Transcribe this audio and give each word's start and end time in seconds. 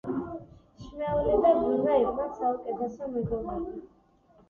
შმეული 0.85 1.35
და 1.45 1.53
ბრუნო 1.61 2.01
იყვნენ 2.07 2.35
საუკეთესო 2.41 3.15
მეგობრები 3.15 3.81